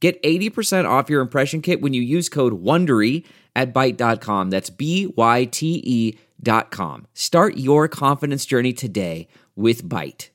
[0.00, 3.24] Get 80% off your impression kit when you use code WONDERY
[3.56, 4.50] at Byte.com.
[4.50, 7.08] That's B-Y-T-E dot com.
[7.14, 10.28] Start your confidence journey today with Byte.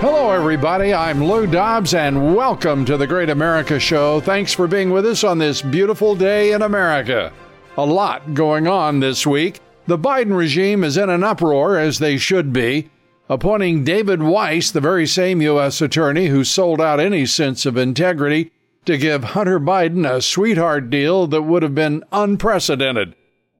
[0.00, 0.94] Hello, everybody.
[0.94, 4.20] I'm Lou Dobbs, and welcome to the Great America Show.
[4.20, 7.32] Thanks for being with us on this beautiful day in America.
[7.76, 9.60] A lot going on this week.
[9.86, 12.88] The Biden regime is in an uproar, as they should be
[13.28, 15.80] appointing David Weiss, the very same U.S.
[15.80, 18.52] attorney who sold out any sense of integrity,
[18.86, 23.14] to give Hunter Biden a sweetheart deal that would have been unprecedented.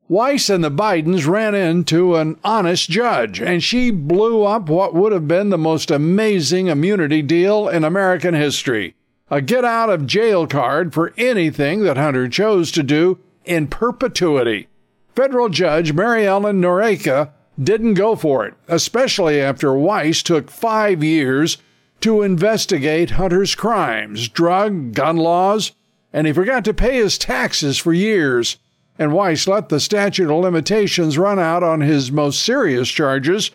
[0.09, 5.13] Weiss and the Bidens ran into an honest judge, and she blew up what would
[5.13, 8.95] have been the most amazing immunity deal in American history.
[9.31, 14.69] A get out of jail card for anything that Hunter chose to do in perpetuity.
[15.15, 17.33] Federal Judge Mary Ellen Noreika
[17.63, 21.59] didn't go for it, especially after Weiss took five years
[22.01, 25.73] to investigate Hunter's crimes, drug, gun laws,
[26.13, 28.57] and he forgot to pay his taxes for years.
[28.99, 33.51] And Weiss let the statute of limitations run out on his most serious charges,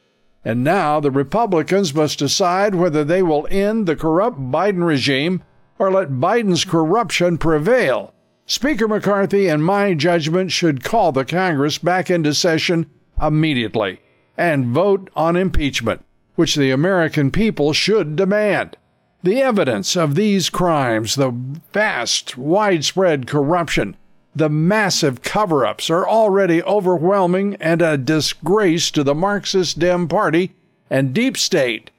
[0.45, 5.43] and now the Republicans must decide whether they will end the corrupt Biden regime
[5.79, 8.13] or let Biden's corruption prevail.
[8.45, 12.89] Speaker McCarthy, in my judgment, should call the Congress back into session
[13.21, 13.99] immediately
[14.37, 16.03] and vote on impeachment,
[16.35, 18.77] which the American people should demand.
[19.21, 21.31] The evidence of these crimes, the
[21.71, 23.95] vast, widespread corruption,
[24.35, 30.53] the massive cover ups are already overwhelming and a disgrace to the Marxist Dem Party
[30.89, 31.91] and deep state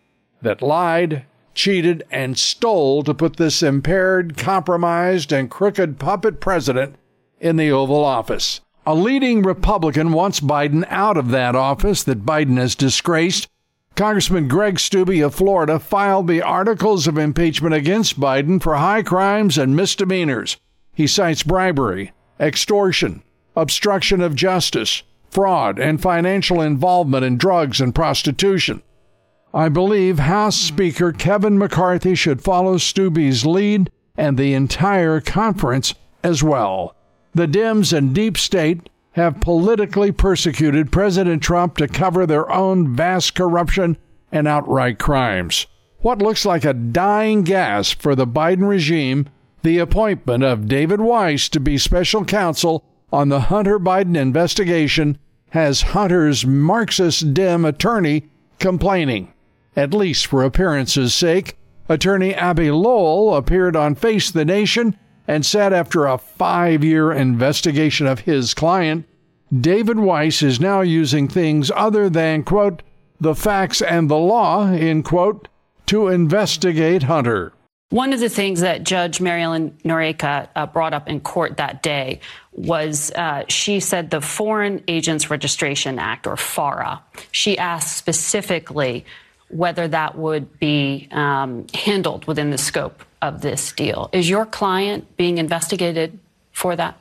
[0.43, 1.25] that lied,
[1.55, 6.97] cheated, and stole to put this impaired, compromised, and crooked puppet president
[7.41, 8.61] in the Oval Office.
[8.87, 13.49] A leading Republican wants Biden out of that office that Biden has disgraced.
[13.97, 19.57] Congressman Greg Steube of Florida filed the articles of impeachment against Biden for high crimes
[19.57, 20.59] and misdemeanors.
[20.93, 23.23] He cites bribery, extortion,
[23.57, 28.83] obstruction of justice, fraud, and financial involvement in drugs and prostitution.
[29.55, 36.43] I believe House Speaker Kevin McCarthy should follow Steube's lead and the entire conference as
[36.43, 36.95] well.
[37.35, 43.35] The Dems and deep state have politically persecuted President Trump to cover their own vast
[43.35, 43.97] corruption
[44.31, 45.67] and outright crimes.
[45.99, 49.29] What looks like a dying gasp for the Biden regime,
[49.63, 55.19] the appointment of David Weiss to be special counsel on the Hunter Biden investigation,
[55.51, 58.29] has Hunter's Marxist Dem attorney
[58.59, 59.33] complaining.
[59.77, 61.57] At least for appearance's sake,
[61.89, 64.97] attorney Abbe Lowell appeared on Face the Nation
[65.27, 69.07] and said after a five year investigation of his client,
[69.53, 72.83] David Weiss is now using things other than, quote,
[73.21, 75.49] the facts and the law, in quote,
[75.87, 77.53] to investigate Hunter.
[77.91, 81.83] One of the things that Judge Mary Ellen Noreika uh, brought up in court that
[81.83, 82.19] day
[82.53, 87.03] was uh, she said the Foreign Agents Registration Act, or FARA.
[87.31, 89.05] She asked specifically
[89.49, 94.11] whether that would be um, handled within the scope of this deal.
[94.13, 96.19] Is your client being investigated
[96.53, 96.99] for that?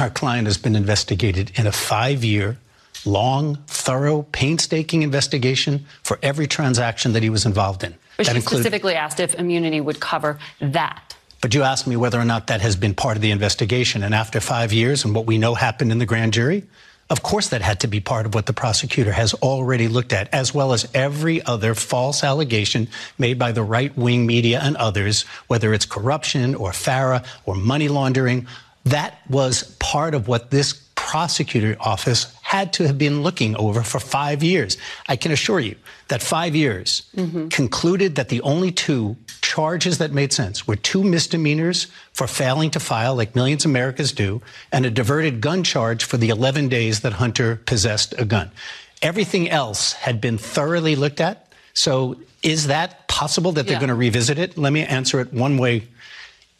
[0.00, 2.58] Our client has been investigated in a five year,
[3.04, 7.94] long, thorough, painstaking investigation for every transaction that he was involved in.
[8.16, 11.16] But that she included, specifically asked if immunity would cover that.
[11.40, 14.02] But you asked me whether or not that has been part of the investigation.
[14.02, 16.64] And after five years and what we know happened in the grand jury,
[17.10, 20.32] of course, that had to be part of what the prosecutor has already looked at,
[20.32, 22.86] as well as every other false allegation
[23.18, 27.88] made by the right wing media and others, whether it's corruption or FARA or money
[27.88, 28.46] laundering.
[28.84, 33.98] That was part of what this prosecutor office had to have been looking over for
[33.98, 34.76] five years.
[35.08, 35.76] I can assure you
[36.08, 37.48] that five years mm-hmm.
[37.48, 42.80] concluded that the only two charges that made sense were two misdemeanors for failing to
[42.80, 47.00] file, like millions of Americans do, and a diverted gun charge for the 11 days
[47.00, 48.50] that Hunter possessed a gun.
[49.00, 51.50] Everything else had been thoroughly looked at.
[51.72, 53.80] So is that possible that they're yeah.
[53.80, 54.58] going to revisit it?
[54.58, 55.88] Let me answer it one way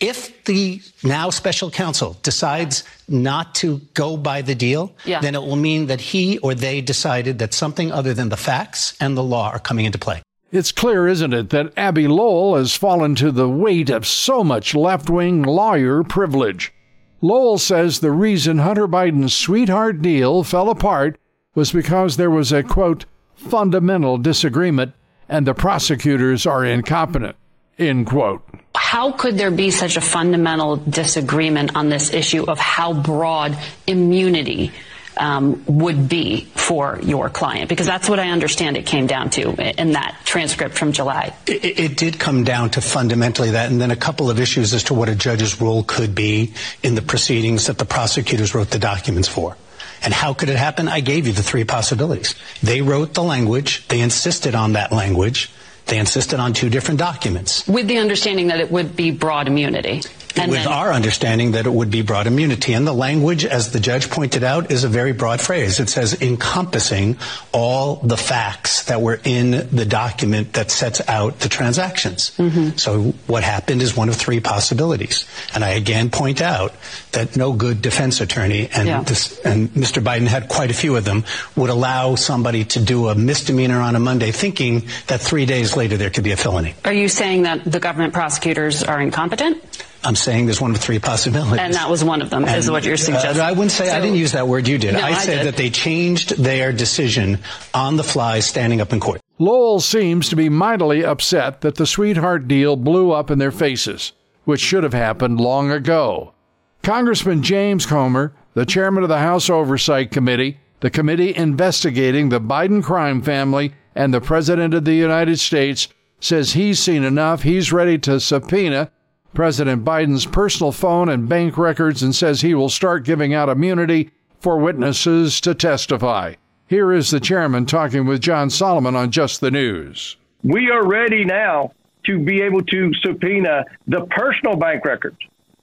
[0.01, 5.21] if the now special counsel decides not to go by the deal, yeah.
[5.21, 8.97] then it will mean that he or they decided that something other than the facts
[9.01, 10.23] and the law are coming into play.
[10.51, 14.75] It's clear, isn't it, that Abbe Lowell has fallen to the weight of so much
[14.75, 16.73] left wing lawyer privilege.
[17.21, 21.21] Lowell says the reason Hunter Biden's sweetheart deal fell apart
[21.55, 23.05] was because there was a, quote,
[23.35, 24.95] fundamental disagreement
[25.29, 27.37] and the prosecutors are incompetent,
[27.79, 28.43] end quote.
[28.75, 34.73] How could there be such a fundamental disagreement on this issue of how broad immunity
[35.17, 37.69] um, would be for your client?
[37.69, 39.51] Because that's what I understand it came down to
[39.81, 41.35] in that transcript from July.
[41.47, 44.85] It, it, did come down to fundamentally that, and then a couple of issues as
[44.85, 48.79] to what a judge's role could be in the proceedings that the prosecutors wrote the
[48.79, 49.57] documents for.
[50.03, 50.89] And how could it happen?
[50.89, 52.35] I gave you the three possibilities.
[52.63, 55.51] They wrote the language, they insisted on that language.
[55.87, 57.67] They insisted on two different documents.
[57.67, 60.03] With the understanding that it would be broad immunity.
[60.37, 62.73] And with then, our understanding that it would be broad immunity.
[62.73, 65.81] And the language, as the judge pointed out, is a very broad phrase.
[65.81, 67.17] It says encompassing
[67.53, 72.33] all the facts that were in the document that sets out the transactions.
[72.37, 72.77] Mm-hmm.
[72.77, 75.27] So what happened is one of three possibilities.
[75.55, 76.75] And I again point out
[77.13, 79.03] that no good defense attorney, and, yeah.
[79.03, 80.03] this, and Mr.
[80.03, 81.25] Biden had quite a few of them,
[81.57, 85.97] would allow somebody to do a misdemeanor on a Monday thinking that three days later
[85.97, 86.75] there could be a felony.
[86.85, 89.63] Are you saying that the government prosecutors are incompetent?
[90.03, 91.59] I'm saying there's one of three possibilities.
[91.59, 93.41] And that was one of them, and, is what you're uh, suggesting.
[93.41, 94.95] Uh, I wouldn't say, so, I didn't use that word, you did.
[94.95, 95.47] No, I, I said did.
[95.47, 97.39] that they changed their decision
[97.75, 99.21] on the fly standing up in court.
[99.39, 104.13] Lowell seems to be mightily upset that the sweetheart deal blew up in their faces,
[104.45, 106.35] which should have happened long ago.
[106.83, 112.83] Congressman James Comer, the chairman of the House Oversight Committee, the committee investigating the Biden
[112.83, 115.89] crime family, and the President of the United States,
[116.21, 117.43] says he's seen enough.
[117.43, 118.91] He's ready to subpoena
[119.35, 124.11] President Biden's personal phone and bank records and says he will start giving out immunity
[124.41, 126.35] for witnesses to testify.
[126.67, 130.17] Here is the chairman talking with John Solomon on Just the News.
[130.43, 131.73] We are ready now
[132.07, 135.19] to be able to subpoena the personal bank records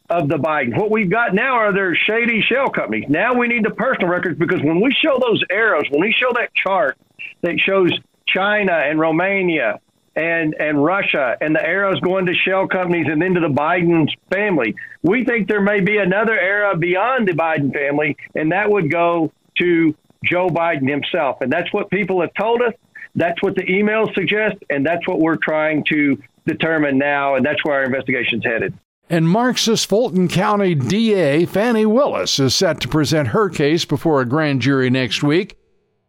[0.09, 0.77] of the Biden.
[0.77, 3.05] What we've got now are their shady shell companies.
[3.09, 6.31] Now we need the personal records because when we show those arrows, when we show
[6.35, 6.97] that chart
[7.41, 7.91] that shows
[8.27, 9.79] China and Romania
[10.17, 14.07] and and Russia and the arrows going to shell companies and then to the Biden
[14.33, 14.75] family.
[15.03, 19.31] We think there may be another era beyond the Biden family, and that would go
[19.59, 21.37] to Joe Biden himself.
[21.41, 22.73] And that's what people have told us.
[23.15, 27.63] That's what the emails suggest, and that's what we're trying to determine now, and that's
[27.63, 28.73] where our investigation's headed.
[29.09, 34.25] And Marxist Fulton County DA Fani Willis is set to present her case before a
[34.25, 35.57] grand jury next week.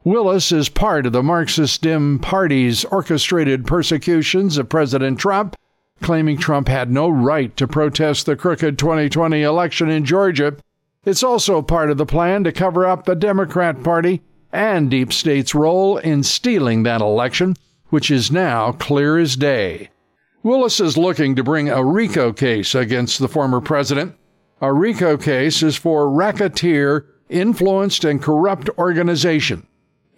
[0.04, 5.56] Willis is part of the Marxist Dim Party's orchestrated persecutions of President Trump,
[6.00, 10.56] claiming Trump had no right to protest the crooked 2020 election in Georgia.
[11.04, 14.22] It's also part of the plan to cover up the Democrat Party
[14.52, 17.56] and Deep State's role in stealing that election,
[17.88, 19.90] which is now clear as day.
[20.44, 24.14] Willis is looking to bring a RICO case against the former president.
[24.60, 29.66] A RICO case is for racketeer, influenced, and corrupt organization.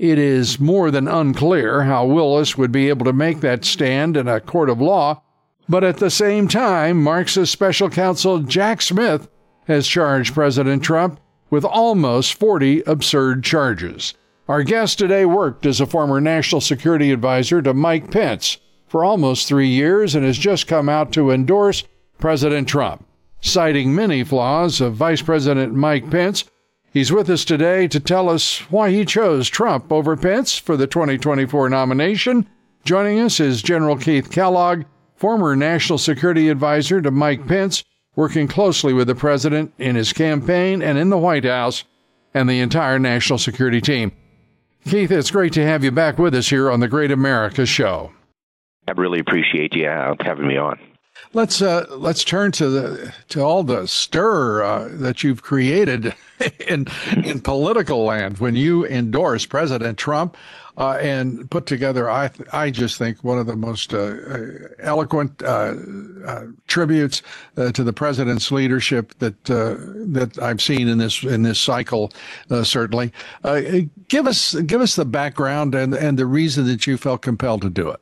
[0.01, 4.29] It is more than unclear how Willis would be able to make that stand in
[4.29, 5.23] a court of law,
[5.69, 9.29] but at the same time, Marxist special counsel Jack Smith
[9.67, 11.21] has charged President Trump
[11.51, 14.15] with almost 40 absurd charges.
[14.49, 18.57] Our guest today worked as a former national security advisor to Mike Pence
[18.89, 21.85] for almost three years and has just come out to endorse
[22.17, 23.07] President Trump.
[23.43, 26.45] Citing many flaws of Vice President Mike Pence,
[26.93, 30.89] He's with us today to tell us why he chose Trump over Pence for the
[30.89, 32.49] 2024 nomination.
[32.85, 34.83] Joining us is General Keith Kellogg,
[35.15, 37.85] former national security advisor to Mike Pence,
[38.17, 41.85] working closely with the president in his campaign and in the White House
[42.35, 44.11] and the entire national security team.
[44.85, 48.11] Keith, it's great to have you back with us here on the Great America Show.
[48.89, 50.81] I really appreciate you uh, having me on.
[51.33, 56.13] Let's uh, let's turn to the to all the stir uh, that you've created
[56.67, 56.89] in
[57.25, 60.37] in political land when you endorse President Trump
[60.77, 62.11] uh, and put together.
[62.11, 64.39] I I just think one of the most uh, uh,
[64.81, 65.75] eloquent uh,
[66.67, 67.23] tributes
[67.55, 72.13] to the president's leadership that that I've seen in this in this cycle.
[72.65, 73.13] certainly,
[74.09, 77.71] give us give us the background and and the reason that you felt compelled to
[77.71, 78.01] do it.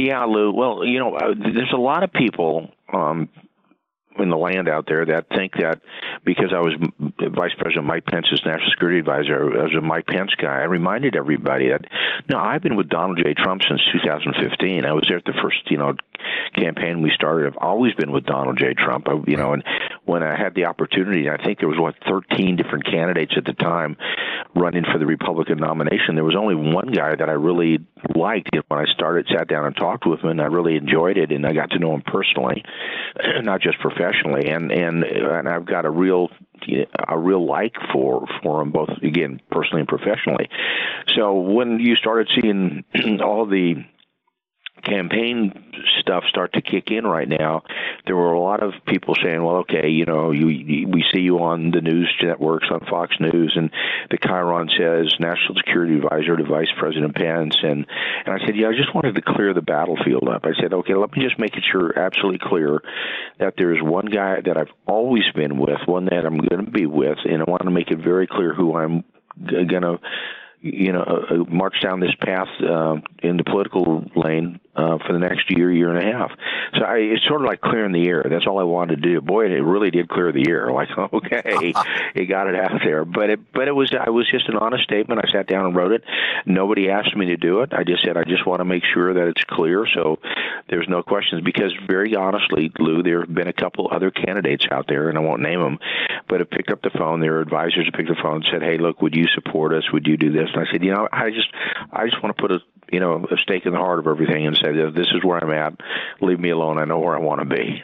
[0.00, 0.50] Yeah, Lou.
[0.50, 3.28] Well, you know, uh, there's a lot of people um,
[4.18, 5.82] in the land out there that think that
[6.24, 10.30] because I was Vice President Mike Pence's national security advisor, I was a Mike Pence
[10.40, 10.60] guy.
[10.60, 11.84] I reminded everybody that
[12.30, 13.34] no, I've been with Donald J.
[13.34, 14.86] Trump since 2015.
[14.86, 15.94] I was there at the first, you know,
[16.56, 17.46] campaign we started.
[17.46, 18.72] I've always been with Donald J.
[18.72, 19.06] Trump.
[19.06, 19.62] I, you know, and
[20.06, 23.52] when I had the opportunity, I think there was what 13 different candidates at the
[23.52, 23.96] time
[24.54, 26.14] running for the Republican nomination.
[26.14, 27.78] There was only one guy that I really
[28.14, 28.50] liked.
[28.68, 31.46] When I started, sat down and talked with him, and I really enjoyed it, and
[31.46, 32.64] I got to know him personally,
[33.42, 34.48] not just professionally.
[34.48, 36.28] And and and I've got a real
[37.08, 40.48] a real like for for him both again personally and professionally.
[41.16, 42.84] So when you started seeing
[43.22, 43.84] all the
[44.82, 45.52] campaign
[46.00, 47.62] stuff start to kick in right now,
[48.06, 51.20] there were a lot of people saying, "Well, okay, you know, you, you, we see
[51.20, 53.70] you on the news networks on Fox News, and
[54.10, 57.86] the Chiron says National Security Advisor to Vice President Pence," and
[58.26, 60.94] and I said, "Yeah, I just wanted to clear the battlefield up." I said, "Okay,
[60.94, 62.80] let me just make it sure absolutely clear
[63.38, 66.70] that there is one guy that I've always been with, one that I'm going to
[66.70, 69.04] be with, and I want to make it very clear who I'm
[69.46, 69.98] going to."
[70.62, 75.18] you know, uh, march down this path uh, in the political lane uh, for the
[75.18, 76.30] next year, year and a half.
[76.78, 78.24] So I, it's sort of like clearing the air.
[78.28, 79.20] That's all I wanted to do.
[79.20, 80.70] Boy, it really did clear the air.
[80.80, 81.74] Like, okay,
[82.14, 83.04] it got it out there.
[83.04, 85.20] But it, but it was, I was just an honest statement.
[85.22, 86.04] I sat down and wrote it.
[86.46, 87.74] Nobody asked me to do it.
[87.74, 90.18] I just said I just want to make sure that it's clear, so
[90.70, 91.42] there's no questions.
[91.44, 95.20] Because very honestly, Lou, there have been a couple other candidates out there, and I
[95.20, 95.78] won't name them,
[96.28, 97.20] but have picked up the phone.
[97.20, 99.84] Their advisors have picked the phone and said, "Hey, look, would you support us?
[99.92, 101.48] Would you do this?" And I said, "You know, I just,
[101.92, 104.46] I just want to put a you know a stake in the heart of everything
[104.46, 105.80] and say this is where I'm at.
[106.20, 106.78] Leave me alone.
[106.78, 107.82] I know where I want to be.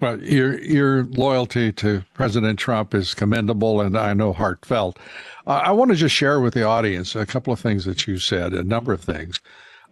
[0.00, 4.98] Well, your your loyalty to President Trump is commendable, and I know heartfelt.
[5.46, 8.18] Uh, I want to just share with the audience a couple of things that you
[8.18, 9.40] said, a number of things.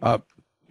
[0.01, 0.19] Uh,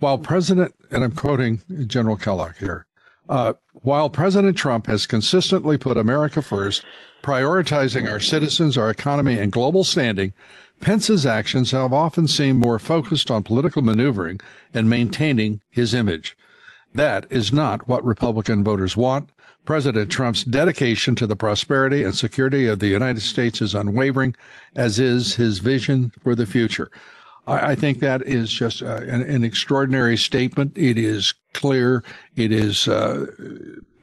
[0.00, 2.86] while President, and I'm quoting General Kellogg here,
[3.28, 6.84] uh, while President Trump has consistently put America first,
[7.22, 10.32] prioritizing our citizens, our economy, and global standing,
[10.80, 14.40] Pence's actions have often seemed more focused on political maneuvering
[14.72, 16.36] and maintaining his image.
[16.94, 19.30] That is not what Republican voters want.
[19.64, 24.34] President Trump's dedication to the prosperity and security of the United States is unwavering,
[24.74, 26.90] as is his vision for the future.
[27.46, 30.72] I, I think that is just uh, an, an, extraordinary statement.
[30.76, 32.02] It is clear,
[32.36, 33.26] it is uh,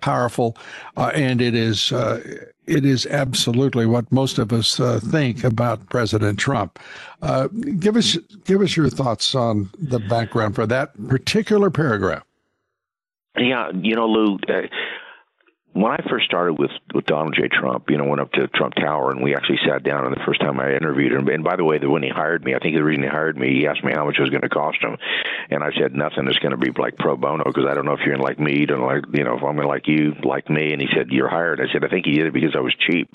[0.05, 0.55] powerful,
[0.97, 2.21] uh, and it is uh,
[2.67, 6.77] it is absolutely what most of us uh, think about President Trump.
[7.23, 7.47] Uh,
[7.79, 12.23] give us give us your thoughts on the background for that particular paragraph.
[13.35, 14.67] Yeah, you know, Lou, uh,
[15.75, 17.49] when I first started with with Donald J.
[17.49, 20.05] Trump, you know, went up to Trump Tower and we actually sat down.
[20.05, 22.55] And the first time I interviewed him, and by the way, when he hired me,
[22.55, 24.43] I think the reason he hired me, he asked me how much it was going
[24.43, 24.95] to cost him,
[25.49, 26.27] and I said nothing.
[26.29, 28.65] It's going to be like pro bono because I don't know if you're like me,
[28.65, 30.71] don't like you know if I'm like you, like me.
[30.71, 31.59] And he said you're hired.
[31.59, 33.13] I said I think he did it because I was cheap.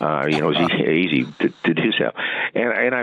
[0.00, 2.10] Uh, you know, it was easy to, to do so.
[2.56, 3.00] And and I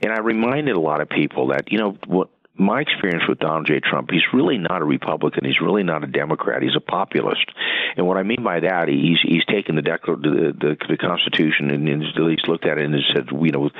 [0.00, 3.66] and I reminded a lot of people that you know what my experience with Donald
[3.66, 3.80] J.
[3.80, 5.44] Trump, he's really not a Republican.
[5.44, 6.62] He's really not a Democrat.
[6.62, 7.46] He's a populist.
[7.96, 11.70] And what I mean by that, he's he's taken the declar- the, the, the Constitution
[11.70, 13.70] and he's looked at it and said, you know,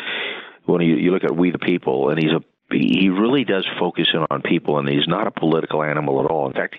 [0.66, 4.09] when you, you look at we the people, and he's a he really does focus
[4.12, 6.49] in on people, and he's not a political animal at all.
[6.49, 6.75] In fact,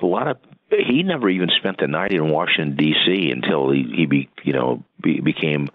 [0.00, 0.38] a lot of
[0.70, 3.30] he never even spent the night in Washington D.C.
[3.30, 5.68] until he he be, you know be, became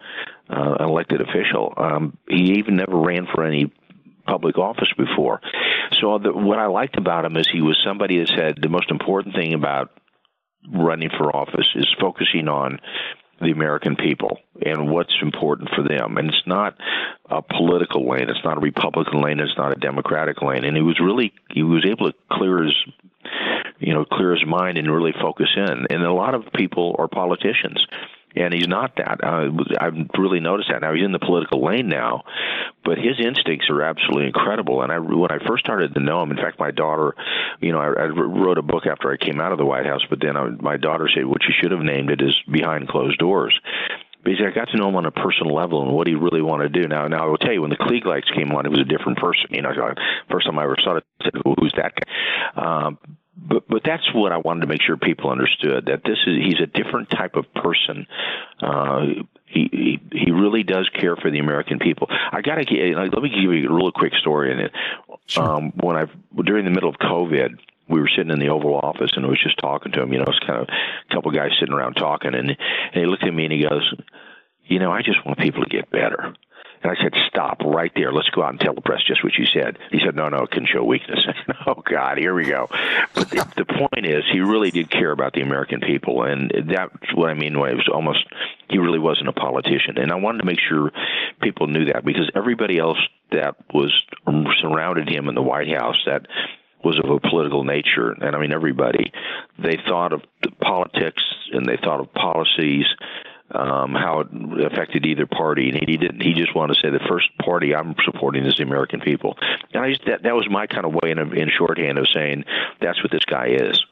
[0.50, 1.74] uh, an elected official.
[1.78, 3.72] Um, he even never ran for any
[4.32, 5.42] public office before.
[6.00, 8.90] So the, what I liked about him is he was somebody that said the most
[8.90, 9.92] important thing about
[10.72, 12.80] running for office is focusing on
[13.42, 16.18] the American people and what's important for them.
[16.18, 16.78] And it's not
[17.30, 18.30] a political lane.
[18.30, 19.40] It's not a Republican lane.
[19.40, 20.64] It's not a Democratic lane.
[20.64, 22.76] And he was really he was able to clear his
[23.80, 25.88] you know clear his mind and really focus in.
[25.90, 27.86] And a lot of people are politicians
[28.36, 29.24] and he's not that.
[29.24, 30.82] Uh, I've really noticed that.
[30.82, 32.24] Now he's in the political lane now,
[32.84, 34.82] but his instincts are absolutely incredible.
[34.82, 37.16] And I, when I first started to know him, in fact, my daughter,
[37.60, 40.06] you know, I, I wrote a book after I came out of the White House,
[40.10, 43.20] but then I, my daughter said what you should have named it is Behind Closed
[43.20, 43.60] Doors
[44.24, 46.74] basically I got to know him on a personal level and what he really wanted
[46.74, 46.88] to do.
[46.88, 48.86] Now, now I will tell you, when the Klieg lights came on, he was a
[48.86, 49.48] different person.
[49.50, 49.72] You know,
[50.30, 53.00] first time I ever saw it, I said, well, "Who's that guy?" Um,
[53.36, 56.60] but but that's what I wanted to make sure people understood that this is he's
[56.62, 58.06] a different type of person.
[58.62, 59.06] Uh,
[59.46, 62.08] he, he he really does care for the American people.
[62.10, 64.72] I got to get let me give you a real quick story in it.
[65.28, 65.44] Sure.
[65.44, 66.06] Um, when I
[66.44, 67.58] during the middle of COVID,
[67.88, 70.12] we were sitting in the Oval Office and I was just talking to him.
[70.12, 72.58] You know, it's kind of a couple guys sitting around talking, and and
[72.94, 73.94] he looked at me and he goes,
[74.66, 76.34] "You know, I just want people to get better."
[76.84, 78.12] And I said, stop right there.
[78.12, 79.78] Let's go out and tell the press just what you said.
[79.92, 81.20] He said, no, no, it can show weakness.
[81.68, 82.68] oh, God, here we go.
[83.14, 86.24] But the, the point is, he really did care about the American people.
[86.24, 88.26] And that's what I mean when it was almost,
[88.70, 89.98] he really wasn't a politician.
[89.98, 90.92] And I wanted to make sure
[91.42, 93.00] people knew that because everybody else
[93.32, 93.94] that was
[94.62, 96.26] surrounded him in the White House that
[96.84, 99.12] was of a political nature, and I mean everybody.
[99.60, 100.22] They thought of
[100.62, 102.86] politics and they thought of policies,
[103.54, 104.28] um, how it
[104.72, 106.22] affected either party, and he didn't.
[106.22, 109.38] He just wanted to say the first party I'm supporting is the American people,
[109.74, 112.46] and I just that that was my kind of way in, in shorthand of saying
[112.80, 113.84] that's what this guy is.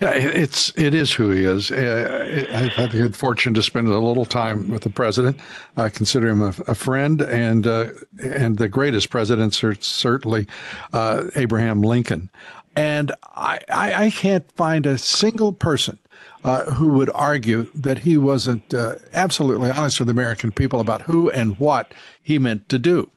[0.00, 1.70] Yeah, it's it is who he is.
[1.70, 5.38] Uh, I've had the good fortune to spend a little time with the president.
[5.76, 7.90] I consider him a, a friend, and uh,
[8.22, 10.48] and the greatest president certainly
[10.92, 12.28] uh, Abraham Lincoln.
[12.76, 15.96] And I, I, I, can't find a single person
[16.44, 21.02] uh, who would argue that he wasn't uh, absolutely honest with the American people about
[21.02, 23.10] who and what he meant to do.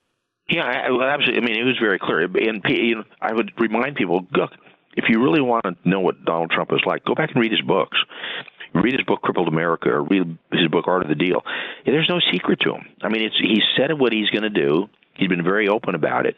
[0.50, 1.42] Yeah, I, absolutely.
[1.42, 2.24] I mean, it was very clear.
[2.24, 4.52] And you know, I would remind people, look,
[4.96, 7.52] if you really want to know what Donald Trump is like, go back and read
[7.52, 7.98] his books.
[8.74, 11.42] Read his book Crippled America or read his book Art of the Deal.
[11.86, 12.86] There's no secret to him.
[13.02, 14.88] I mean, it's he said what he's going to do.
[15.16, 16.36] He's been very open about it,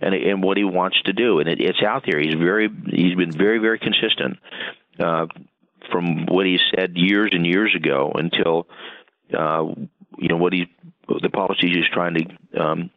[0.00, 2.20] and and what he wants to do, and it, it's out there.
[2.20, 4.38] He's very he's been very very consistent
[4.98, 5.26] uh,
[5.90, 8.66] from what he said years and years ago until
[9.36, 9.64] uh,
[10.18, 10.66] you know what he
[11.08, 12.90] the policies he's trying to um,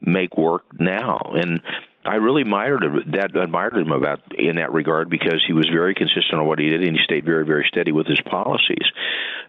[0.00, 1.60] make work now, and
[2.04, 5.94] I really admired him, that admired him about in that regard because he was very
[5.94, 8.84] consistent on what he did and he stayed very very steady with his policies,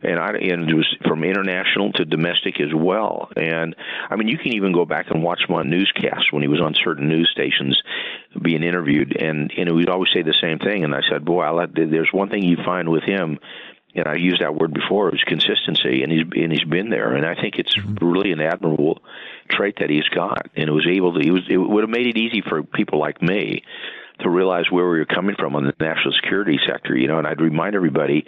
[0.03, 3.29] and I and it was from international to domestic as well.
[3.35, 3.75] And
[4.09, 6.61] I mean, you can even go back and watch him on newscasts when he was
[6.61, 7.81] on certain news stations
[8.39, 10.83] being interviewed, and and he would always say the same thing.
[10.83, 13.39] And I said, boy, I let, there's one thing you find with him
[13.95, 17.13] and I used that word before, it was consistency, and he's and he's been there,
[17.13, 18.05] and I think it's mm-hmm.
[18.05, 18.99] really an admirable
[19.49, 21.19] trait that he's got, and it was able to.
[21.19, 23.63] He was it would have made it easy for people like me
[24.19, 27.17] to realize where we were coming from on the national security sector, you know.
[27.17, 28.25] And I'd remind everybody,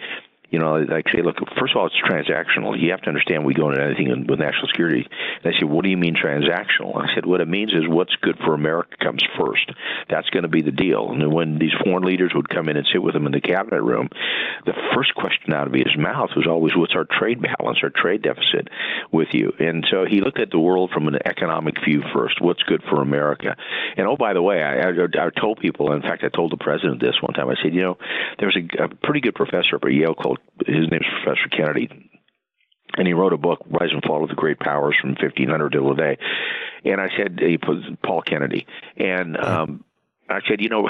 [0.50, 2.80] you know, like say, look, first of all, it's transactional.
[2.80, 5.06] You have to understand we go into anything with national security.
[5.42, 6.96] And I said, what do you mean transactional?
[6.96, 9.70] I said, what it means is what's good for America comes first.
[10.08, 11.10] That's going to be the deal.
[11.10, 13.82] And when these foreign leaders would come in and sit with them in the cabinet
[13.82, 14.08] room,
[14.64, 18.22] the first question out of his mouth was always, what's our trade balance, our trade
[18.22, 18.68] deficit
[19.12, 19.52] with you?
[19.58, 22.40] And so he looked at the world from an economic view first.
[22.40, 23.56] What's good for America?
[23.96, 26.56] And oh, by the way, I, I, I told people, in fact, I told the
[26.56, 27.48] president this one time.
[27.48, 27.98] I said, you know,
[28.38, 30.35] there's a, a pretty good professor at Yale called
[30.66, 32.10] his name's Professor Kennedy,
[32.96, 35.94] and he wrote a book, Rise and Fall of the Great Powers, from 1500 to
[35.94, 36.18] today.
[36.84, 39.84] And I said, he put Paul Kennedy, and um,
[40.28, 40.88] I said, you know,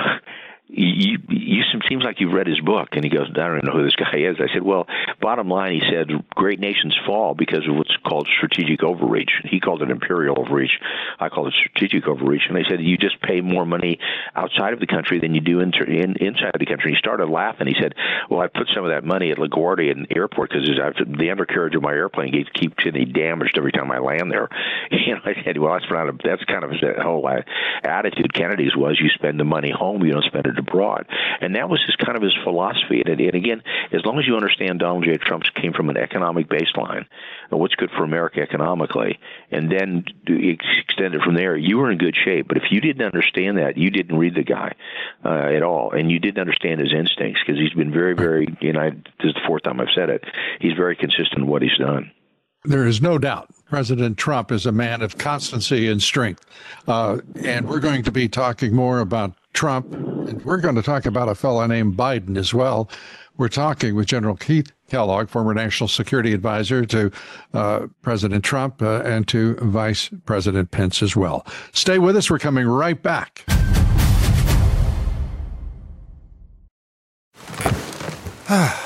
[0.68, 2.88] you, you seems like you've read his book.
[2.92, 4.36] And he goes, I don't even know who this guy is.
[4.38, 4.86] I said, well,
[5.20, 9.30] bottom line, he said, great nations fall because of what's called strategic overreach.
[9.44, 10.78] He called it imperial overreach.
[11.18, 12.42] I call it strategic overreach.
[12.48, 13.98] And they said, you just pay more money
[14.34, 16.92] outside of the country than you do in, in, inside the country.
[16.92, 17.66] He started laughing.
[17.66, 17.94] He said,
[18.30, 21.82] well, I put some of that money at LaGuardia the airport because the undercarriage of
[21.82, 24.48] my airplane keeps getting damaged every time I land there.
[25.06, 27.42] Know, I said, well, that's not a, that's kind of the whole uh,
[27.84, 31.06] attitude Kennedy's was you spend the money home, you don't spend it abroad.
[31.40, 33.02] And that was his kind of his philosophy.
[33.04, 35.16] And, again, as long as you understand Donald J.
[35.16, 37.06] Trump came from an economic baseline,
[37.50, 39.18] what's good for America economically,
[39.50, 42.48] and then extend it from there, you were in good shape.
[42.48, 44.74] But if you didn't understand that, you didn't read the guy
[45.24, 48.46] uh, at all, and you didn't understand his instincts because he's been very, very.
[48.60, 50.24] You know, this is the fourth time I've said it.
[50.60, 52.10] He's very consistent in what he's done.
[52.64, 56.46] There is no doubt President Trump is a man of constancy and strength.
[56.86, 61.04] Uh, and we're going to be talking more about Trump, and we're going to talk
[61.06, 62.88] about a fellow named Biden as well.
[63.36, 67.10] We're talking with General Keith Kellogg, former national security advisor to
[67.54, 71.44] uh, President Trump uh, and to Vice President Pence as well.
[71.72, 72.30] Stay with us.
[72.30, 73.44] We're coming right back.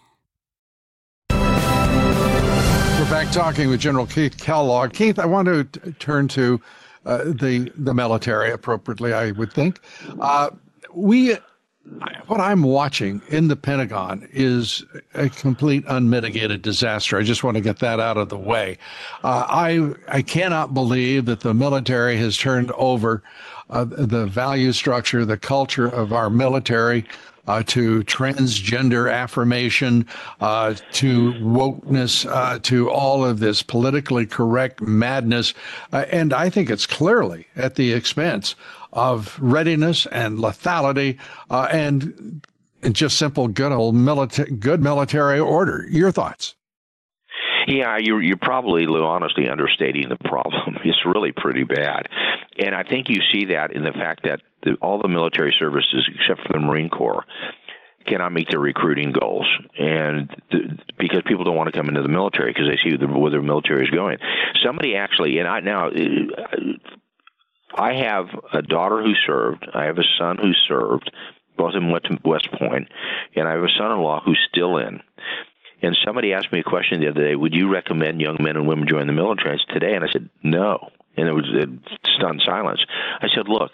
[3.11, 4.93] Back talking with General Keith Kellogg.
[4.93, 6.61] Keith, I want to t- turn to
[7.05, 9.81] uh, the the military appropriately, I would think.
[10.17, 10.51] Uh,
[10.93, 11.35] we
[12.27, 17.17] what I'm watching in the Pentagon is a complete unmitigated disaster.
[17.17, 18.77] I just want to get that out of the way.
[19.25, 23.23] Uh, I I cannot believe that the military has turned over
[23.69, 27.05] uh, the value structure, the culture of our military.
[27.51, 30.05] Uh, to transgender affirmation,
[30.39, 35.53] uh, to wokeness, uh, to all of this politically correct madness.
[35.91, 38.55] Uh, and I think it's clearly at the expense
[38.93, 42.41] of readiness and lethality uh, and
[42.93, 45.85] just simple good old military good military order.
[45.89, 46.55] Your thoughts?
[47.67, 50.77] Yeah, you're you're probably, honestly, understating the problem.
[50.85, 52.07] It's really pretty bad,
[52.57, 56.07] and I think you see that in the fact that the, all the military services,
[56.13, 57.25] except for the Marine Corps,
[58.05, 62.09] cannot meet their recruiting goals, and the, because people don't want to come into the
[62.09, 64.17] military because they see the, where the military is going.
[64.63, 65.89] Somebody actually, and I now
[67.75, 69.67] I have a daughter who served.
[69.73, 71.11] I have a son who served.
[71.57, 72.89] Both of them went to West Point,
[73.35, 75.01] and I have a son-in-law who's still in.
[75.83, 78.67] And somebody asked me a question the other day: Would you recommend young men and
[78.67, 79.59] women join the military?
[79.69, 81.67] today, and I said no, and it was a
[82.17, 82.83] stunned silence.
[83.21, 83.71] I said, look,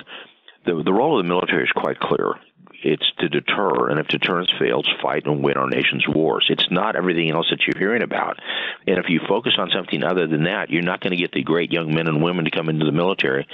[0.65, 2.35] the the role of the military is quite clear
[2.83, 6.45] it's to deter, and if deterrence fails, fight and win our nation's wars.
[6.49, 8.39] It's not everything else that you're hearing about.
[8.85, 11.43] And if you focus on something other than that, you're not going to get the
[11.43, 13.47] great young men and women to come into the military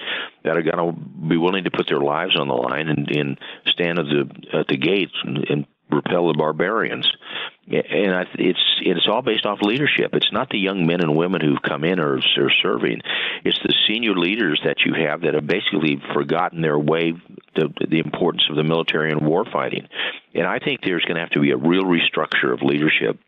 [0.43, 3.39] that are going to be willing to put their lives on the line and, and
[3.67, 7.10] stand at the at the gates and, and repel the barbarians
[7.67, 10.12] and I, it's it's all based off leadership.
[10.13, 13.02] It's not the young men and women who've come in or are serving.
[13.45, 17.13] It's the senior leaders that you have that have basically forgotten their way,
[17.56, 19.88] the, the importance of the military and war fighting.
[20.36, 23.19] And I think there's going to have to be a real restructure of leadership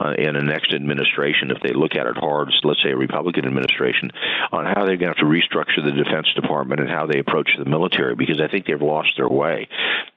[0.00, 2.48] uh, in the next administration if they look at it hard.
[2.62, 4.10] Let's say a Republican administration
[4.52, 7.50] on how they're going to have to restructure the Defense Department and how they approach
[7.58, 9.68] the military because I think they've lost their way.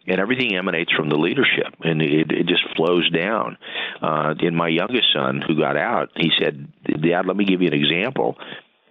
[0.07, 3.57] And everything emanates from the leadership, and it, it just flows down.
[4.01, 6.71] Uh, in my youngest son, who got out, he said,
[7.01, 8.37] "Dad, let me give you an example.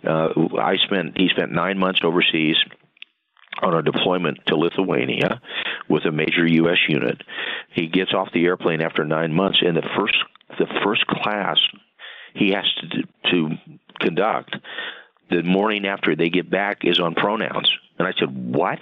[0.07, 0.29] Uh,
[0.61, 2.57] I spent he spent nine months overseas."
[3.63, 5.41] On a deployment to Lithuania
[5.89, 6.79] with a major U.S.
[6.89, 7.23] unit.
[7.73, 10.17] He gets off the airplane after nine months, and the first
[10.59, 11.59] the first class
[12.35, 13.57] he has to to
[14.01, 14.57] conduct
[15.31, 17.71] the morning after they get back is on pronouns.
[17.99, 18.79] And I said, "What?"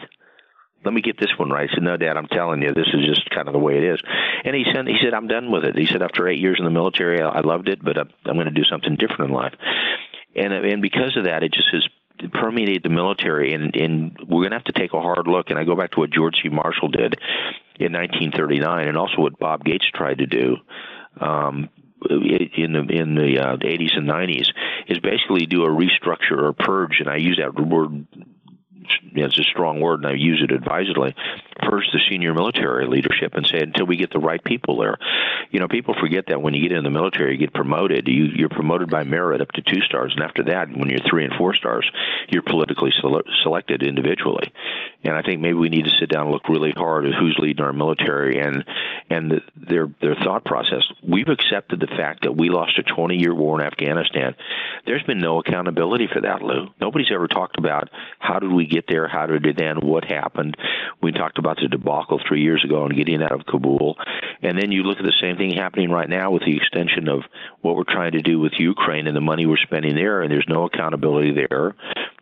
[0.84, 1.68] let me get this one right.
[1.70, 3.84] I said, no, Dad, I'm telling you, this is just kind of the way it
[3.84, 4.00] is.
[4.44, 5.78] And he said, he said, I'm done with it.
[5.78, 8.46] He said, after eight years in the military, I loved it, but I'm I'm going
[8.46, 9.54] to do something different in life.
[10.37, 11.88] And and because of that, it just has
[12.33, 15.50] permeated the military, and and we're going to have to take a hard look.
[15.50, 16.48] And I go back to what George C.
[16.48, 17.18] Marshall did
[17.79, 20.57] in 1939, and also what Bob Gates tried to do.
[21.20, 21.70] Um,
[22.11, 24.48] in the in the, uh, the 80s and 90s
[24.88, 28.07] is basically do a restructure or purge, and I use that word
[29.14, 31.14] it's a strong word, and I use it advisedly,
[31.92, 34.98] the senior military leadership and say until we get the right people there.
[35.50, 38.08] You know, people forget that when you get in the military, you get promoted.
[38.08, 41.24] You, you're promoted by merit up to two stars, and after that, when you're three
[41.24, 41.90] and four stars,
[42.28, 44.52] you're politically sele- selected individually.
[45.04, 47.37] And I think maybe we need to sit down and look really hard at who's
[47.38, 48.64] leading our military and
[49.10, 50.82] and the, their their thought process.
[51.02, 54.34] We've accepted the fact that we lost a 20 year war in Afghanistan.
[54.87, 56.68] There's been no accountability for that, Lou.
[56.80, 60.56] Nobody's ever talked about how did we get there, how did it end, what happened.
[61.02, 63.96] We talked about the debacle three years ago and getting out of Kabul,
[64.42, 67.22] and then you look at the same thing happening right now with the extension of
[67.61, 70.48] what we're trying to do with Ukraine and the money we're spending there, and there's
[70.48, 71.74] no accountability there.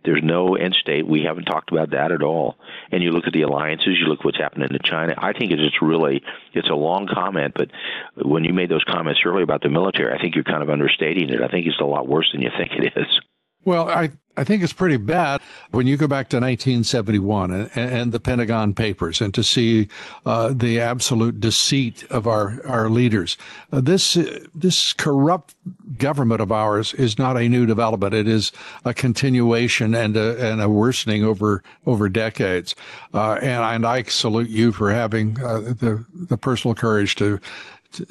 [0.05, 1.07] There's no end state.
[1.07, 2.57] We haven't talked about that at all.
[2.91, 5.15] And you look at the alliances, you look at what's happening to China.
[5.17, 7.71] I think it's really it's a long comment, but
[8.17, 11.31] when you made those comments earlier about the military, I think you're kind of understating
[11.31, 11.41] it.
[11.41, 13.21] I think it's a lot worse than you think it is.
[13.65, 18.13] Well, I, I think it's pretty bad when you go back to 1971 and, and
[18.13, 19.89] the Pentagon Papers and to see
[20.25, 23.37] uh, the absolute deceit of our, our leaders.
[23.71, 24.15] Uh, this,
[24.55, 25.55] this corrupt
[25.99, 28.15] government of ours is not a new development.
[28.15, 28.53] It is
[28.85, 32.75] a continuation and a, and a worsening over, over decades.
[33.13, 37.39] Uh, and, and I salute you for having uh, the, the personal courage to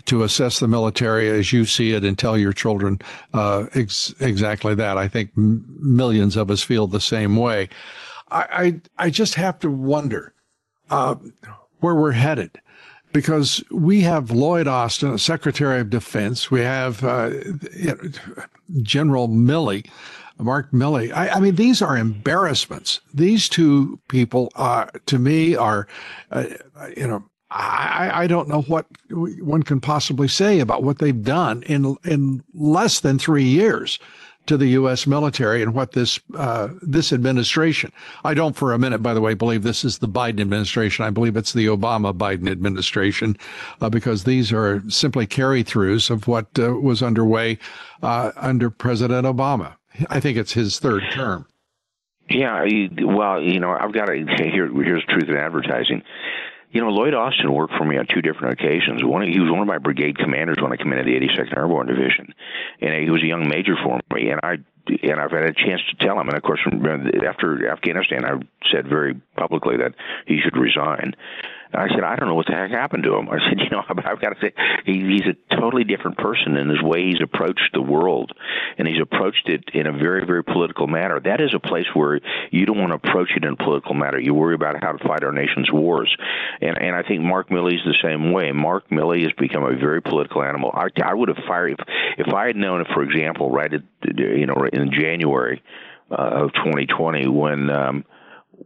[0.05, 2.99] to assess the military as you see it and tell your children
[3.33, 4.97] uh, ex- exactly that.
[4.97, 7.69] I think m- millions of us feel the same way.
[8.29, 10.33] I I, I just have to wonder
[10.89, 11.15] uh,
[11.79, 12.59] where we're headed
[13.13, 16.49] because we have Lloyd Austin, Secretary of Defense.
[16.49, 17.31] We have uh,
[18.81, 19.89] General Milley.
[20.37, 21.13] Mark Milley.
[21.13, 22.99] I, I, mean, these are embarrassments.
[23.13, 25.87] These two people, uh, to me, are,
[26.31, 26.45] uh,
[26.97, 31.63] you know, I, I don't know what one can possibly say about what they've done
[31.63, 33.99] in in less than three years.
[34.47, 35.05] to the U.S.
[35.05, 37.91] military and what this uh, this administration.
[38.23, 41.05] I don't, for a minute, by the way, believe this is the Biden administration.
[41.05, 43.37] I believe it's the Obama Biden administration
[43.81, 47.59] uh, because these are simply carry throughs of what uh, was underway
[48.01, 49.75] uh, under President Obama.
[50.09, 51.45] I think it's his third term.
[52.29, 52.65] Yeah,
[53.03, 54.71] well, you know, I've got to here.
[54.73, 56.01] Here's truth in advertising.
[56.71, 59.03] You know, Lloyd Austin worked for me on two different occasions.
[59.03, 62.33] One, he was one of my brigade commanders when I commanded the 82nd Airborne Division,
[62.79, 64.29] and he was a young major for me.
[64.29, 64.57] And I
[64.87, 66.27] and I've had a chance to tell him.
[66.27, 68.39] And of course, uh, after Afghanistan, I
[68.71, 69.93] said very publicly that
[70.25, 71.15] he should resign.
[71.73, 73.29] I said, I don't know what the heck happened to him.
[73.29, 74.53] I said, you know, I've got to say,
[74.85, 78.31] he, he's a totally different person in his way he's approached the world,
[78.77, 81.19] and he's approached it in a very, very political manner.
[81.19, 82.19] That is a place where
[82.51, 84.19] you don't want to approach it in a political manner.
[84.19, 86.13] You worry about how to fight our nation's wars,
[86.61, 88.51] and and I think Mark Milley's the same way.
[88.51, 90.71] Mark Milley has become a very political animal.
[90.73, 93.81] I, I would have fired if if I had known, for example, right at
[94.17, 95.61] you know in January
[96.09, 97.69] uh, of 2020 when.
[97.69, 98.05] Um,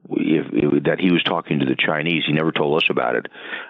[0.09, 2.23] if, if, that he was talking to the Chinese.
[2.27, 3.27] He never told us about it,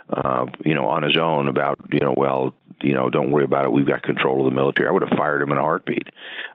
[0.09, 3.65] uh, you know, on his own about, you know, well, you know, don't worry about
[3.65, 3.71] it.
[3.71, 4.89] We've got control of the military.
[4.89, 6.07] I would have fired him in a heartbeat.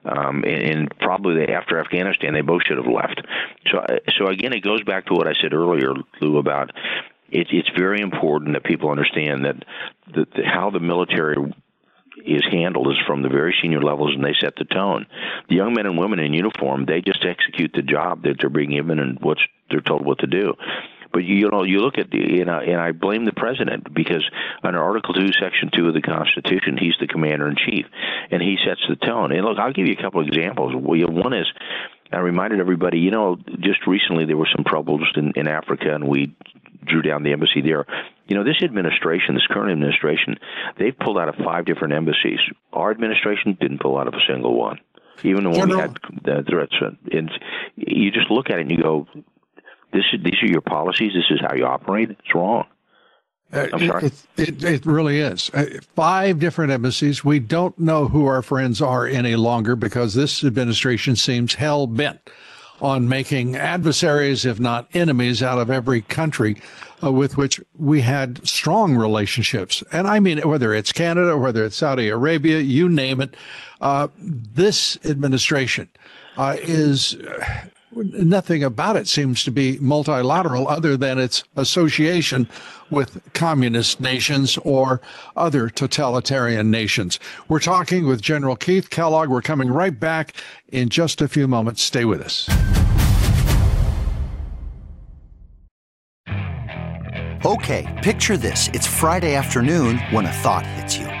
[0.05, 3.21] Um, and, and probably after Afghanistan, they both should have left.
[3.71, 3.83] So,
[4.17, 6.71] so again, it goes back to what I said earlier, Lou, about
[7.31, 9.55] it's it's very important that people understand that
[10.13, 11.37] the, the, how the military
[12.25, 15.05] is handled is from the very senior levels and they set the tone.
[15.49, 18.71] The young men and women in uniform, they just execute the job that they're being
[18.71, 19.37] given and what
[19.69, 20.53] they're told what to do.
[21.13, 24.23] But you know, you look at the, you know, and I blame the president because
[24.63, 27.85] under Article Two, Section Two of the Constitution, he's the commander in chief,
[28.31, 29.33] and he sets the tone.
[29.33, 30.73] And look, I'll give you a couple of examples.
[30.73, 31.47] One is
[32.13, 36.07] I reminded everybody, you know, just recently there were some troubles in, in Africa, and
[36.07, 36.33] we
[36.85, 37.85] drew down the embassy there.
[38.27, 40.37] You know, this administration, this current administration,
[40.77, 42.39] they've pulled out of five different embassies.
[42.71, 44.79] Our administration didn't pull out of a single one,
[45.23, 46.75] even when we had the threats.
[47.11, 47.31] And
[47.75, 49.07] you just look at it and you go,
[49.91, 51.13] "This is these are your policies.
[51.13, 52.11] This is how you operate.
[52.11, 52.65] It's wrong."
[53.53, 54.05] Uh, I'm sorry.
[54.05, 55.49] It, it, it really is.
[55.53, 57.25] Uh, five different embassies.
[57.25, 62.29] We don't know who our friends are any longer because this administration seems hell bent
[62.81, 66.57] on making adversaries, if not enemies, out of every country
[67.03, 69.83] uh, with which we had strong relationships.
[69.91, 73.35] And I mean, whether it's Canada, whether it's Saudi Arabia, you name it,
[73.81, 75.89] uh, this administration
[76.37, 77.17] uh, is
[77.93, 82.47] nothing about it seems to be multilateral other than its association
[82.89, 85.01] with communist nations or
[85.35, 87.19] other totalitarian nations.
[87.47, 89.29] We're talking with General Keith Kellogg.
[89.29, 90.33] We're coming right back
[90.69, 91.81] in just a few moments.
[91.81, 92.49] Stay with us.
[97.43, 98.67] Okay, picture this.
[98.67, 101.20] It's Friday afternoon when a thought hits you.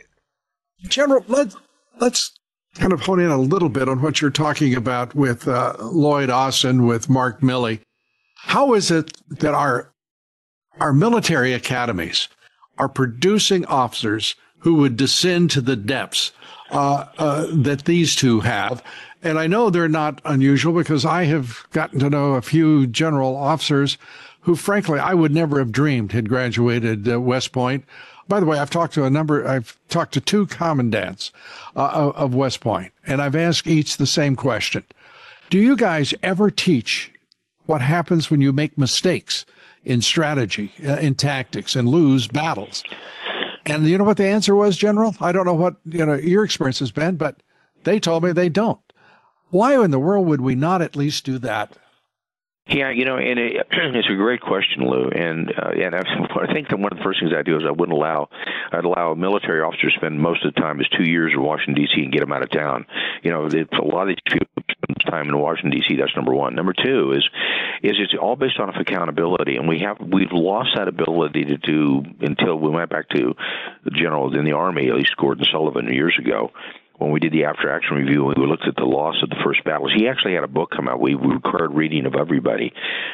[0.87, 1.55] General, let's
[1.99, 2.31] let's
[2.75, 6.29] kind of hone in a little bit on what you're talking about with uh, Lloyd
[6.29, 7.81] Austin, with Mark Milley.
[8.35, 9.93] How is it that our
[10.79, 12.27] our military academies
[12.77, 16.31] are producing officers who would descend to the depths
[16.71, 18.83] uh, uh, that these two have?
[19.23, 23.35] And I know they're not unusual because I have gotten to know a few general
[23.35, 23.97] officers
[24.41, 27.85] who, frankly, I would never have dreamed had graduated uh, West Point
[28.31, 31.33] by the way, I've talked to a number, I've talked to two commandants
[31.75, 34.85] uh, of West Point, and I've asked each the same question.
[35.49, 37.11] Do you guys ever teach
[37.65, 39.45] what happens when you make mistakes
[39.83, 42.85] in strategy, uh, in tactics, and lose battles?
[43.65, 45.13] And you know what the answer was, General?
[45.19, 47.43] I don't know what you know your experience has been, but
[47.83, 48.79] they told me they don't.
[49.49, 51.75] Why in the world would we not at least do that?
[52.71, 55.09] Yeah, you know, and it, it's a great question, Lou.
[55.09, 57.71] And uh, and I think that one of the first things I do is I
[57.71, 58.29] wouldn't allow
[58.71, 61.41] I'd allow a military officer to spend most of the time is two years in
[61.41, 62.01] Washington D.C.
[62.01, 62.85] and get them out of town.
[63.23, 65.97] You know, it's a lot of these people spend time in Washington D.C.
[65.97, 66.55] That's number one.
[66.55, 67.27] Number two is
[67.83, 72.03] is it's all based on accountability, and we have we've lost that ability to do
[72.21, 73.33] until we went back to
[73.83, 76.51] the general in the army, at least Gordon Sullivan years ago
[77.01, 79.41] when we did the after action review and we looked at the loss of the
[79.43, 81.01] first battles, he actually had a book come out.
[81.01, 82.73] We, required reading of everybody,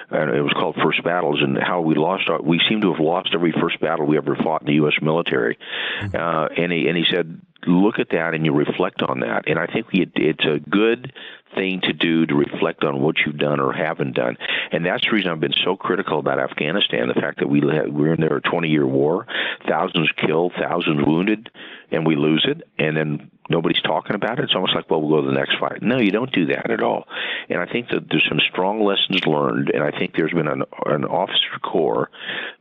[0.10, 2.30] and it was called First Battles, and how we lost.
[2.30, 4.94] Our, we seem to have lost every first battle we ever fought in the U.S.
[5.02, 5.58] military.
[6.02, 9.48] Uh, and he and he said, look at that and you reflect on that.
[9.48, 11.14] And I think we, it's a good
[11.56, 14.38] thing to do to reflect on what you've done or haven't done.
[14.72, 17.08] And that's the reason I've been so critical about Afghanistan.
[17.08, 19.26] The fact that we we're in there a 20 year war,
[19.68, 21.50] thousands killed, thousands wounded,
[21.92, 24.44] and we lose it, and then nobody's talking about it.
[24.44, 25.82] It's almost like, well, we'll go to the next fight.
[25.82, 27.08] No, you don't do that at all.
[27.50, 30.64] And I think that there's some strong lessons learned, and I think there's been an,
[30.86, 32.10] an officer corps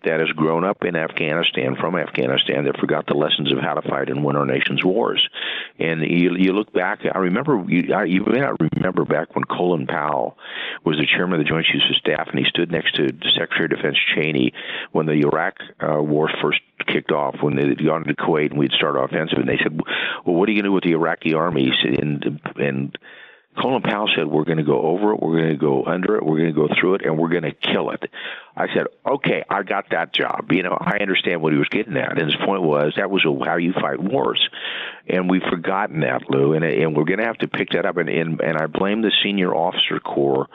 [0.05, 3.88] that has grown up in Afghanistan from Afghanistan that forgot the lessons of how to
[3.88, 5.29] fight and win our nation's wars.
[5.79, 9.45] And you, you look back, I remember, you, I, you may not remember back when
[9.45, 10.37] Colin Powell
[10.85, 13.65] was the chairman of the Joint Chiefs of Staff, and he stood next to Secretary
[13.65, 14.53] of Defense Cheney
[14.93, 18.73] when the Iraq uh, war first kicked off, when they'd gone to Kuwait and we'd
[18.73, 19.81] start offensive, and they said,
[20.25, 21.71] well, what are you going to do with the Iraqi army?
[21.83, 22.99] And, and
[23.61, 26.25] Colin Powell said, We're going to go over it, we're going to go under it,
[26.25, 28.11] we're going to go through it, and we're going to kill it.
[28.57, 30.51] I said, Okay, I got that job.
[30.51, 32.19] You know, I understand what he was getting at.
[32.19, 34.49] And his point was that was how you fight wars.
[35.09, 37.97] And we've forgotten that, Lou, and, and we're going to have to pick that up.
[37.97, 40.49] And, and, and I blame the senior officer corps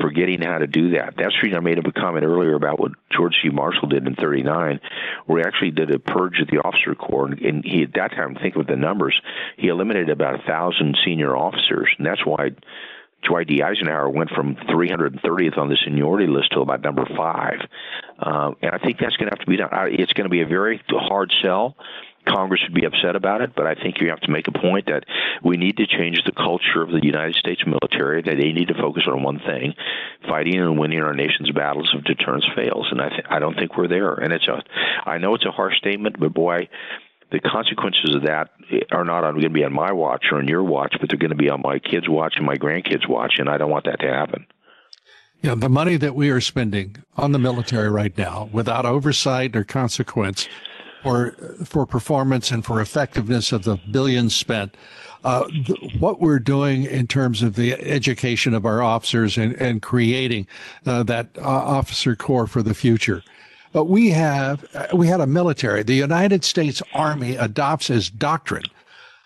[0.00, 1.14] forgetting how to do that.
[1.16, 3.50] That's the reason I made up a comment earlier about what George C.
[3.50, 4.80] Marshall did in 39,
[5.26, 7.26] where he actually did a purge of the officer corps.
[7.26, 9.20] And he, at that time, think of the numbers,
[9.56, 11.88] he eliminated about a thousand senior officers.
[11.98, 12.50] And that's why
[13.22, 13.62] Dwight D.
[13.62, 17.60] Eisenhower went from 330th on the seniority list to about number five.
[18.18, 19.68] Uh, and I think that's going to have to be done.
[19.72, 21.76] It's going to be a very hard sell.
[22.26, 24.86] Congress would be upset about it, but I think you have to make a point
[24.86, 25.04] that
[25.42, 28.74] we need to change the culture of the United States military, that they need to
[28.74, 29.74] focus on one thing
[30.28, 32.88] fighting and winning our nation's battles if deterrence fails.
[32.90, 34.14] And I, th- I don't think we're there.
[34.14, 34.62] And it's a,
[35.08, 36.68] I know it's a harsh statement, but boy,
[37.32, 38.50] the consequences of that
[38.90, 41.30] are not going to be on my watch or on your watch, but they're going
[41.30, 44.00] to be on my kids' watch and my grandkids' watch, and I don't want that
[44.00, 44.46] to happen.
[45.42, 49.64] Yeah, the money that we are spending on the military right now, without oversight or
[49.64, 50.48] consequence,
[51.02, 51.32] for
[51.64, 54.74] for performance and for effectiveness of the billions spent.
[55.22, 59.82] Uh, th- what we're doing in terms of the education of our officers and, and
[59.82, 60.46] creating
[60.86, 63.22] uh, that uh, officer corps for the future.
[63.72, 65.82] But we have uh, we had a military.
[65.82, 68.64] The United States Army adopts as doctrine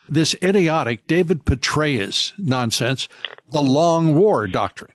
[0.09, 3.09] this idiotic David Petraeus nonsense,
[3.51, 4.93] the long war doctrine.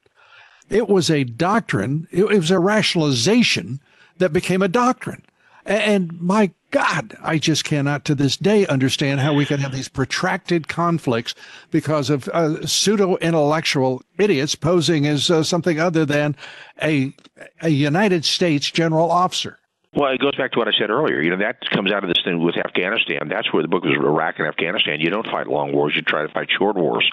[0.69, 2.07] It was a doctrine.
[2.11, 3.79] It, it was a rationalization
[4.17, 5.23] that became a doctrine.
[5.65, 9.87] And my God, I just cannot to this day understand how we can have these
[9.87, 11.33] protracted conflicts
[11.71, 16.35] because of uh, pseudo intellectual idiots posing as uh, something other than
[16.81, 17.13] a,
[17.61, 19.58] a United States general officer.
[19.91, 21.19] Well, it goes back to what I said earlier.
[21.19, 23.27] You know, that comes out of this thing with Afghanistan.
[23.27, 24.99] That's where the book was Iraq and Afghanistan.
[24.99, 27.09] You don't fight long wars; you try to fight short wars,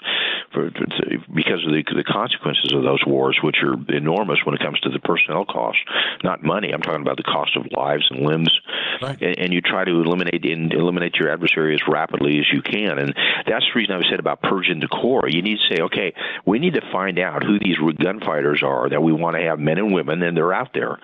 [0.53, 4.79] for, because of the, the consequences of those wars, which are enormous when it comes
[4.81, 5.79] to the personnel cost,
[6.23, 6.71] not money.
[6.71, 8.53] I'm talking about the cost of lives and limbs,
[9.01, 9.19] right.
[9.23, 12.99] and, and you try to eliminate in, eliminate your adversary as rapidly as you can.
[12.99, 13.15] And
[13.47, 15.27] that's the reason I was said about purging the corps.
[15.27, 16.13] You need to say, okay,
[16.45, 19.79] we need to find out who these gunfighters are that we want to have men
[19.79, 20.99] and women, and they're out there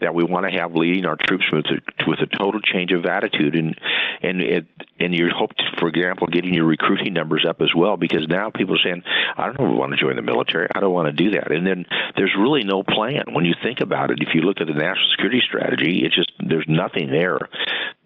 [0.00, 3.06] that we want to have leading our troops with a, with a total change of
[3.06, 3.78] attitude and
[4.22, 4.66] and it
[5.00, 8.50] and you hope, to, for example, getting your recruiting numbers up as well because now
[8.50, 9.02] people are saying,
[9.36, 10.68] I don't want to join the military.
[10.74, 11.50] I don't want to do that.
[11.50, 11.86] And then
[12.16, 14.18] there's really no plan when you think about it.
[14.20, 17.38] If you look at the national security strategy, it's just there's nothing there.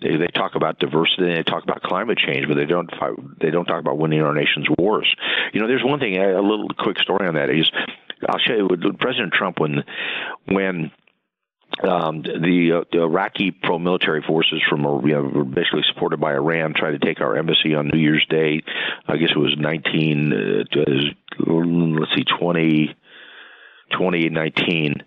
[0.01, 2.91] They, they talk about diversity and they talk about climate change, but they don't
[3.41, 5.13] they don't talk about winning our nation's wars.
[5.53, 6.17] You know, there's one thing.
[6.17, 7.69] A little quick story on that is
[8.29, 9.83] I'll show you President Trump when
[10.47, 10.93] when
[11.83, 16.33] um, the, uh, the Iraqi pro-military forces from uh, you know, were basically supported by
[16.35, 18.63] Iran tried to take our embassy on New Year's Day.
[19.07, 20.81] I guess it was 19, uh,
[22.01, 22.97] let's see, 20,
[23.91, 25.03] 2019.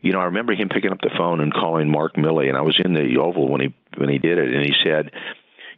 [0.00, 2.62] You know, I remember him picking up the phone and calling Mark Milley, and I
[2.62, 5.12] was in the Oval when he when he did it, and he said,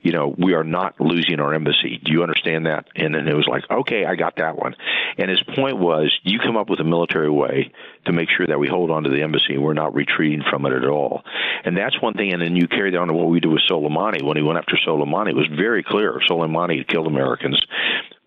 [0.05, 1.99] you know, we are not losing our embassy.
[2.05, 2.87] Do you understand that?
[2.95, 4.77] And then it was like, okay, I got that one.
[5.17, 7.73] And his point was, you come up with a military way
[8.05, 10.67] to make sure that we hold on to the embassy and we're not retreating from
[10.67, 11.23] it at all.
[11.65, 12.35] And that's one thing.
[12.35, 14.23] And then you carry on to what we do with Soleimani.
[14.23, 17.59] When he went after Soleimani, it was very clear Soleimani had killed Americans.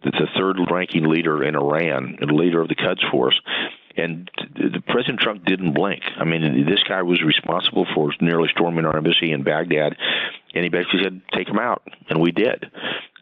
[0.03, 3.39] The third ranking leader in Iran, and leader of the Quds Force
[3.97, 6.03] and the President Trump didn't blink.
[6.17, 9.97] I mean, this guy was responsible for nearly storming our embassy in Baghdad,
[10.57, 12.65] and he basically said, "Take him out," and we did.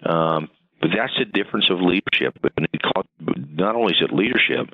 [0.03, 0.49] Um,
[0.81, 2.38] but that's the difference of leadership.
[2.57, 2.81] And it
[3.55, 4.69] not only is it leadership,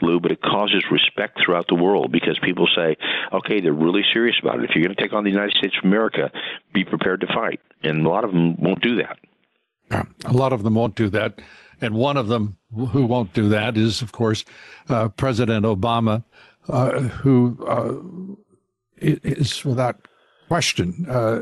[0.00, 2.96] Lou, but it causes respect throughout the world because people say,
[3.32, 4.64] okay, they're really serious about it.
[4.64, 6.30] If you're going to take on the United States of America,
[6.72, 7.60] be prepared to fight.
[7.84, 9.18] And a lot of them won't do that.
[9.90, 11.40] Yeah, a lot of them won't do that.
[11.80, 14.44] And one of them who won't do that is, of course,
[14.88, 16.24] uh, President Obama,
[16.68, 17.94] uh, who uh,
[19.00, 20.08] is without
[20.52, 21.06] question.
[21.08, 21.40] Uh,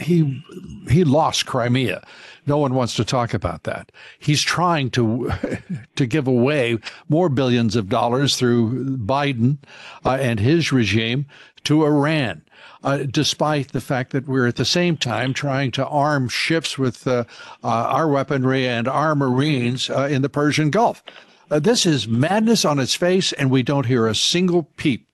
[0.00, 0.42] he
[0.88, 2.02] he lost Crimea.
[2.46, 3.92] No one wants to talk about that.
[4.18, 5.30] He's trying to
[5.96, 6.78] to give away
[7.10, 9.58] more billions of dollars through Biden
[10.06, 11.26] uh, and his regime
[11.64, 12.40] to Iran.
[12.82, 17.06] Uh, despite the fact that we're at the same time trying to arm ships with
[17.06, 17.24] uh,
[17.62, 21.04] uh, our weaponry and our Marines uh, in the Persian Gulf.
[21.50, 25.06] This is madness on its face, and we don't hear a single peep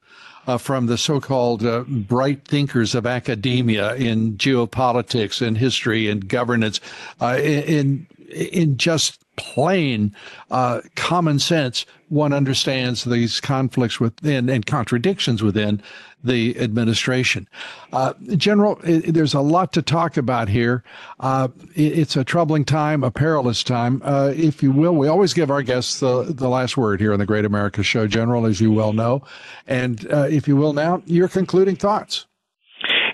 [0.48, 6.80] uh, from the so-called uh, bright thinkers of academia in geopolitics and history and governance,
[7.20, 10.14] uh, in in just plain
[10.50, 15.82] uh, common sense, one understands these conflicts within and contradictions within
[16.24, 17.48] the administration.
[17.92, 20.82] Uh, General, it, there's a lot to talk about here.
[21.20, 24.94] Uh, it, it's a troubling time, a perilous time, uh, if you will.
[24.94, 28.06] We always give our guests the, the last word here on the Great America Show,
[28.06, 29.22] General, as you well know.
[29.66, 32.26] And uh, if you will now, your concluding thoughts.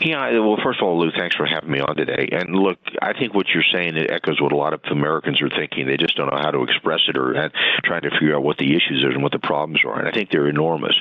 [0.01, 2.29] Yeah, well, first of all, Lou, thanks for having me on today.
[2.33, 5.49] And look, I think what you're saying it echoes what a lot of Americans are
[5.49, 5.87] thinking.
[5.87, 7.51] They just don't know how to express it or
[7.85, 9.99] trying to figure out what the issues are and what the problems are.
[9.99, 10.95] And I think they're enormous.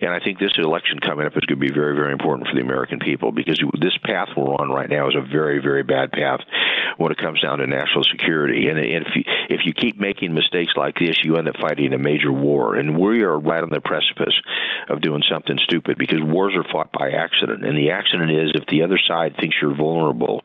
[0.00, 2.54] And I think this election coming up is going to be very, very important for
[2.54, 6.10] the American people because this path we're on right now is a very, very bad
[6.12, 6.40] path
[6.98, 8.68] when it comes down to national security.
[8.68, 11.98] And if you, if you keep making mistakes like this, you end up fighting a
[11.98, 12.74] major war.
[12.74, 14.34] And we are right on the precipice
[14.88, 17.64] of doing something stupid because wars are fought by accident.
[17.64, 20.42] And the accident is if the other side thinks you're vulnerable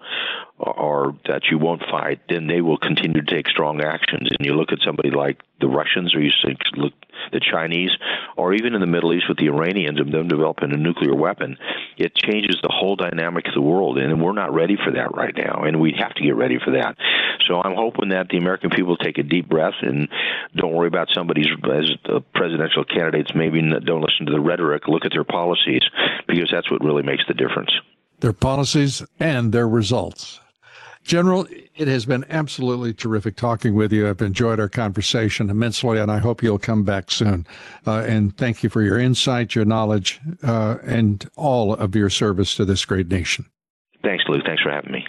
[0.60, 4.28] or that you won't fight, then they will continue to take strong actions.
[4.32, 6.32] And you look at somebody like the Russians, or you
[6.76, 6.94] look
[7.32, 7.92] the Chinese,
[8.36, 11.58] or even in the Middle East with the Iranians and them developing a nuclear weapon,
[11.98, 13.98] it changes the whole dynamic of the world.
[13.98, 16.72] And we're not ready for that right now, and we have to get ready for
[16.72, 16.96] that.
[17.48, 20.10] So I'm hoping that the American people take a deep breath and
[20.56, 23.32] don't worry about somebody's as the presidential candidates.
[23.36, 24.88] Maybe don't listen to the rhetoric.
[24.88, 25.84] Look at their policies
[26.28, 27.72] because that's what really makes the difference.
[28.20, 30.40] Their policies and their results.
[31.08, 31.48] General,
[31.78, 34.10] it has been absolutely terrific talking with you.
[34.10, 37.48] I've enjoyed our conversation immensely, and I hope you'll come back soon.
[37.88, 42.56] Uh, and thank you for your insight, your knowledge, uh, and all of your service
[42.56, 43.46] to this great nation.
[44.04, 44.42] Thanks, Lou.
[44.46, 45.08] Thanks for having me.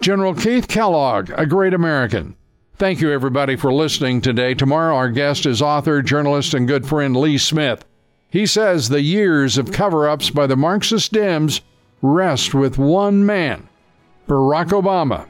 [0.00, 2.34] General Keith Kellogg, a great American.
[2.76, 4.54] Thank you, everybody, for listening today.
[4.54, 7.84] Tomorrow, our guest is author, journalist, and good friend Lee Smith.
[8.30, 11.60] He says the years of cover ups by the Marxist Dems
[12.00, 13.68] rest with one man
[14.26, 15.28] Barack Obama.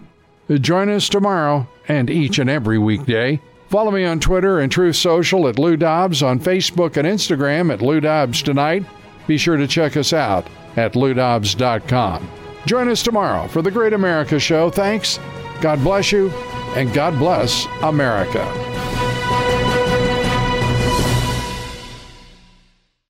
[0.60, 3.40] Join us tomorrow and each and every weekday.
[3.68, 7.82] Follow me on Twitter and Truth Social at Lou Dobbs, on Facebook and Instagram at
[7.82, 8.84] Lou Dobbs Tonight.
[9.26, 12.28] Be sure to check us out at loudobbs.com.
[12.66, 14.70] Join us tomorrow for the Great America Show.
[14.70, 15.18] Thanks.
[15.60, 16.30] God bless you,
[16.76, 18.42] and God bless America.